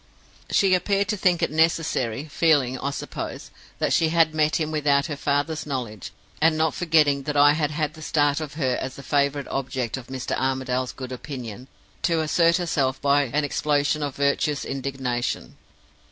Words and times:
"She 0.49 0.73
appeared 0.73 1.07
to 1.09 1.15
think 1.15 1.43
it 1.43 1.51
necessary 1.51 2.25
feeling, 2.25 2.79
I 2.79 2.89
suppose, 2.89 3.51
that 3.77 3.93
she 3.93 4.09
had 4.09 4.33
met 4.33 4.55
him 4.59 4.71
without 4.71 5.05
her 5.05 5.15
father's 5.15 5.67
knowledge, 5.67 6.09
and 6.41 6.57
not 6.57 6.73
forgetting 6.73 7.21
that 7.29 7.37
I 7.37 7.53
had 7.53 7.69
had 7.69 7.93
the 7.93 8.01
start 8.01 8.39
of 8.41 8.55
her 8.55 8.77
as 8.81 8.95
the 8.95 9.03
favored 9.03 9.47
object 9.49 9.97
of 9.97 10.07
Mr. 10.07 10.35
Armadale's 10.35 10.91
good 10.91 11.11
opinion 11.11 11.67
to 12.01 12.21
assert 12.21 12.57
herself 12.57 12.99
by 12.99 13.25
an 13.25 13.43
explosion 13.45 14.01
of 14.01 14.15
virtuous 14.15 14.65
indignation. 14.65 15.55